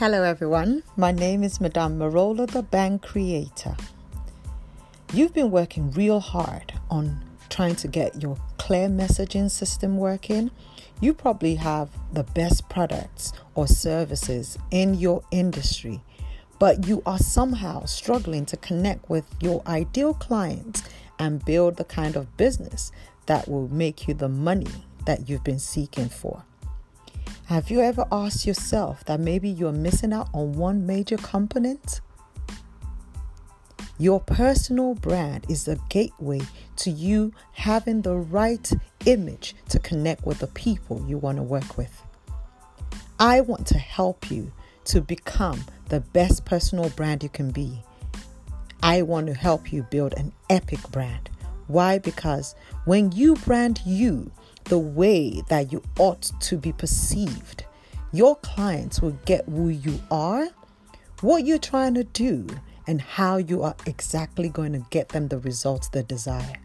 Hello, 0.00 0.22
everyone. 0.22 0.82
My 0.96 1.12
name 1.12 1.42
is 1.42 1.60
Madame 1.60 1.98
Marola, 1.98 2.50
the 2.50 2.62
bank 2.62 3.02
creator. 3.02 3.76
You've 5.12 5.34
been 5.34 5.50
working 5.50 5.90
real 5.90 6.20
hard 6.20 6.72
on 6.88 7.22
trying 7.50 7.74
to 7.74 7.86
get 7.86 8.22
your 8.22 8.38
clear 8.56 8.88
messaging 8.88 9.50
system 9.50 9.98
working. 9.98 10.52
You 11.02 11.12
probably 11.12 11.56
have 11.56 11.90
the 12.14 12.22
best 12.22 12.70
products 12.70 13.34
or 13.54 13.66
services 13.66 14.56
in 14.70 14.94
your 14.94 15.22
industry, 15.32 16.00
but 16.58 16.86
you 16.86 17.02
are 17.04 17.18
somehow 17.18 17.84
struggling 17.84 18.46
to 18.46 18.56
connect 18.56 19.10
with 19.10 19.26
your 19.42 19.62
ideal 19.66 20.14
clients 20.14 20.82
and 21.18 21.44
build 21.44 21.76
the 21.76 21.84
kind 21.84 22.16
of 22.16 22.38
business 22.38 22.90
that 23.26 23.48
will 23.48 23.68
make 23.68 24.08
you 24.08 24.14
the 24.14 24.30
money 24.30 24.86
that 25.04 25.28
you've 25.28 25.44
been 25.44 25.58
seeking 25.58 26.08
for. 26.08 26.42
Have 27.50 27.68
you 27.68 27.80
ever 27.80 28.06
asked 28.12 28.46
yourself 28.46 29.04
that 29.06 29.18
maybe 29.18 29.48
you're 29.48 29.72
missing 29.72 30.12
out 30.12 30.28
on 30.32 30.52
one 30.52 30.86
major 30.86 31.16
component? 31.16 32.00
Your 33.98 34.20
personal 34.20 34.94
brand 34.94 35.46
is 35.48 35.64
the 35.64 35.76
gateway 35.88 36.42
to 36.76 36.92
you 36.92 37.32
having 37.50 38.02
the 38.02 38.14
right 38.14 38.70
image 39.04 39.56
to 39.68 39.80
connect 39.80 40.24
with 40.24 40.38
the 40.38 40.46
people 40.46 41.04
you 41.08 41.18
want 41.18 41.38
to 41.38 41.42
work 41.42 41.76
with. 41.76 42.00
I 43.18 43.40
want 43.40 43.66
to 43.66 43.78
help 43.78 44.30
you 44.30 44.52
to 44.84 45.00
become 45.00 45.64
the 45.88 45.98
best 45.98 46.44
personal 46.44 46.90
brand 46.90 47.24
you 47.24 47.30
can 47.30 47.50
be. 47.50 47.82
I 48.80 49.02
want 49.02 49.26
to 49.26 49.34
help 49.34 49.72
you 49.72 49.82
build 49.82 50.14
an 50.14 50.32
epic 50.48 50.88
brand. 50.92 51.30
Why? 51.70 51.98
Because 51.98 52.54
when 52.84 53.12
you 53.12 53.36
brand 53.36 53.80
you, 53.84 54.30
the 54.64 54.78
way 54.78 55.42
that 55.48 55.72
you 55.72 55.82
ought 55.98 56.30
to 56.40 56.56
be 56.56 56.72
perceived. 56.72 57.64
Your 58.12 58.36
clients 58.36 59.00
will 59.00 59.18
get 59.24 59.48
who 59.48 59.68
you 59.68 60.00
are, 60.10 60.48
what 61.20 61.44
you're 61.44 61.58
trying 61.58 61.94
to 61.94 62.04
do, 62.04 62.46
and 62.86 63.00
how 63.00 63.36
you 63.36 63.62
are 63.62 63.76
exactly 63.86 64.48
going 64.48 64.72
to 64.72 64.86
get 64.90 65.10
them 65.10 65.28
the 65.28 65.38
results 65.38 65.88
they 65.88 66.02
desire. 66.02 66.56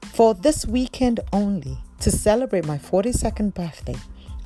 For 0.00 0.34
this 0.34 0.66
weekend 0.66 1.20
only, 1.32 1.78
to 2.00 2.10
celebrate 2.10 2.66
my 2.66 2.78
42nd 2.78 3.54
birthday, 3.54 3.96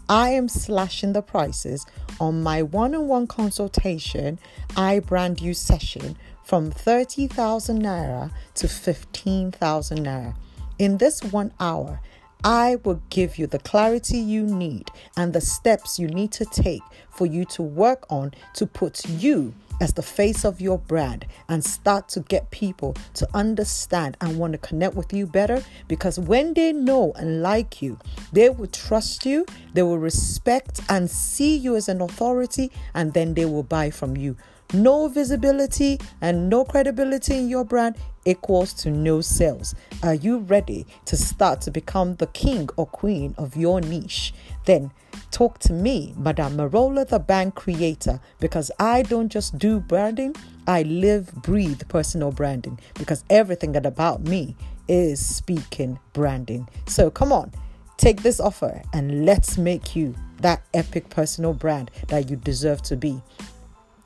I 0.08 0.30
am 0.30 0.48
slashing 0.48 1.12
the 1.12 1.22
prices 1.22 1.84
on 2.20 2.42
my 2.42 2.62
one 2.62 2.94
on 2.94 3.08
one 3.08 3.26
consultation, 3.26 4.38
I 4.76 5.00
brand 5.00 5.40
you 5.40 5.52
session 5.52 6.16
from 6.46 6.70
30,000 6.70 7.82
naira 7.82 8.30
to 8.54 8.68
15,000 8.68 9.98
naira. 9.98 10.36
In 10.78 10.98
this 10.98 11.20
one 11.24 11.52
hour, 11.58 12.00
I 12.44 12.76
will 12.84 13.02
give 13.10 13.36
you 13.36 13.48
the 13.48 13.58
clarity 13.58 14.18
you 14.18 14.44
need 14.44 14.88
and 15.16 15.32
the 15.32 15.40
steps 15.40 15.98
you 15.98 16.06
need 16.06 16.30
to 16.32 16.44
take 16.44 16.82
for 17.10 17.26
you 17.26 17.46
to 17.46 17.62
work 17.62 18.06
on 18.08 18.32
to 18.54 18.64
put 18.64 19.08
you 19.08 19.54
as 19.80 19.92
the 19.92 20.02
face 20.02 20.44
of 20.44 20.60
your 20.60 20.78
brand 20.78 21.26
and 21.48 21.64
start 21.64 22.08
to 22.08 22.20
get 22.20 22.50
people 22.50 22.94
to 23.14 23.28
understand 23.34 24.16
and 24.20 24.38
want 24.38 24.52
to 24.52 24.58
connect 24.58 24.94
with 24.94 25.12
you 25.12 25.26
better 25.26 25.62
because 25.88 26.18
when 26.18 26.54
they 26.54 26.72
know 26.72 27.12
and 27.16 27.42
like 27.42 27.82
you, 27.82 27.98
they 28.32 28.48
will 28.50 28.66
trust 28.66 29.26
you, 29.26 29.46
they 29.74 29.82
will 29.82 29.98
respect 29.98 30.80
and 30.88 31.10
see 31.10 31.56
you 31.56 31.76
as 31.76 31.88
an 31.88 32.00
authority, 32.00 32.70
and 32.94 33.12
then 33.12 33.34
they 33.34 33.44
will 33.44 33.62
buy 33.62 33.90
from 33.90 34.16
you. 34.16 34.36
No 34.72 35.06
visibility 35.06 36.00
and 36.20 36.50
no 36.50 36.64
credibility 36.64 37.36
in 37.36 37.48
your 37.48 37.64
brand 37.64 37.96
equals 38.24 38.72
to 38.74 38.90
no 38.90 39.20
sales. 39.20 39.74
Are 40.02 40.14
you 40.14 40.38
ready 40.38 40.86
to 41.04 41.16
start 41.16 41.60
to 41.62 41.70
become 41.70 42.16
the 42.16 42.26
king 42.26 42.68
or 42.76 42.86
queen 42.86 43.34
of 43.38 43.56
your 43.56 43.80
niche? 43.80 44.34
Then 44.64 44.90
talk 45.30 45.58
to 45.60 45.72
me, 45.72 46.12
Madame 46.16 46.56
Marola, 46.56 47.06
the 47.06 47.18
bank 47.18 47.54
creator, 47.54 48.20
because 48.40 48.70
I 48.78 49.02
don't 49.02 49.30
just 49.30 49.58
do 49.58 49.80
branding, 49.80 50.34
I 50.66 50.82
live, 50.82 51.32
breathe 51.34 51.82
personal 51.88 52.32
branding 52.32 52.80
because 52.94 53.24
everything 53.30 53.72
that 53.72 53.86
about 53.86 54.22
me 54.22 54.56
is 54.88 55.24
speaking 55.24 55.98
branding. 56.12 56.68
So 56.86 57.10
come 57.10 57.32
on, 57.32 57.52
take 57.96 58.22
this 58.22 58.40
offer 58.40 58.82
and 58.92 59.24
let's 59.24 59.56
make 59.58 59.96
you 59.96 60.14
that 60.40 60.62
epic 60.74 61.08
personal 61.08 61.54
brand 61.54 61.90
that 62.08 62.28
you 62.30 62.36
deserve 62.36 62.82
to 62.82 62.96
be. 62.96 63.22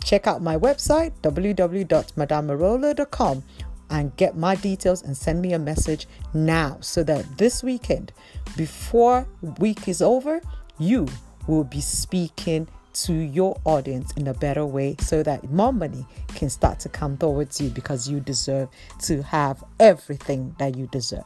Check 0.04 0.26
out 0.26 0.42
my 0.42 0.56
website 0.56 1.12
www.madammarola.com 1.22 3.44
and 3.90 4.16
get 4.16 4.36
my 4.36 4.54
details 4.54 5.02
and 5.02 5.16
send 5.16 5.42
me 5.42 5.52
a 5.52 5.58
message 5.58 6.06
now 6.32 6.78
so 6.80 7.02
that 7.02 7.38
this 7.38 7.62
weekend 7.62 8.12
before 8.56 9.26
week 9.58 9.88
is 9.88 10.00
over 10.00 10.40
you 10.80 11.06
will 11.46 11.64
be 11.64 11.80
speaking 11.80 12.66
to 12.92 13.12
your 13.12 13.60
audience 13.64 14.12
in 14.16 14.26
a 14.26 14.34
better 14.34 14.66
way 14.66 14.96
so 14.98 15.22
that 15.22 15.50
more 15.50 15.72
money 15.72 16.04
can 16.28 16.50
start 16.50 16.80
to 16.80 16.88
come 16.88 17.16
towards 17.16 17.60
you 17.60 17.70
because 17.70 18.08
you 18.08 18.18
deserve 18.18 18.68
to 18.98 19.22
have 19.22 19.62
everything 19.78 20.56
that 20.58 20.76
you 20.76 20.88
deserve. 20.88 21.24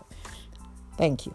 Thank 0.98 1.24
you. 1.24 1.34